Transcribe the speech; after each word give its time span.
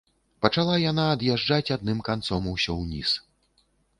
Пачала 0.45 0.77
яна 0.91 1.03
ад'язджаць 1.17 1.73
адным 1.77 2.01
канцом 2.09 2.49
усё 2.55 2.79
ўніз. 2.83 3.09